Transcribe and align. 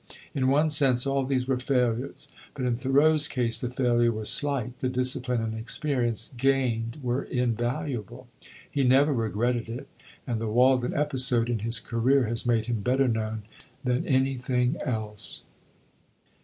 In 0.33 0.47
one 0.47 0.71
sense, 0.71 1.05
all 1.05 1.23
these 1.23 1.47
were 1.47 1.59
failures; 1.59 2.27
but 2.55 2.65
in 2.65 2.75
Thoreau's 2.75 3.27
case 3.27 3.59
the 3.59 3.69
failure 3.69 4.11
was 4.11 4.29
slight, 4.31 4.79
the 4.79 4.89
discipline 4.89 5.41
and 5.43 5.53
experience 5.53 6.31
gained 6.37 6.97
were 7.03 7.21
invaluable. 7.25 8.27
He 8.71 8.83
never 8.83 9.13
regretted 9.13 9.69
it, 9.69 9.87
and 10.25 10.41
the 10.41 10.47
Walden 10.49 10.95
episode 10.97 11.51
in 11.51 11.59
his 11.59 11.79
career 11.79 12.25
has 12.25 12.47
made 12.47 12.65
him 12.65 12.81
better 12.81 13.07
known 13.07 13.43
than 13.83 14.07
anything 14.07 14.75
else. 14.83 15.43